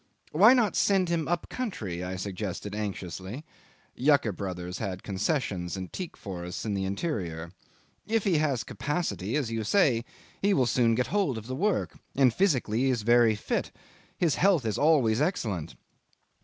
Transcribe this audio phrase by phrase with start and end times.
[0.31, 3.45] "Why not send him up country?" I suggested anxiously.
[3.95, 7.51] (Yucker Brothers had concessions and teak forests in the interior.)
[8.07, 10.03] "If he has capacity, as you say,
[10.41, 11.97] he will soon get hold of the work.
[12.15, 13.69] And physically he is very fit.
[14.17, 15.75] His health is always excellent."